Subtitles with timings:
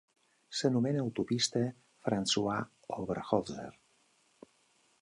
[0.59, 1.61] S'anomena "autopista
[2.09, 2.59] Francois
[3.05, 3.71] Oberholzer".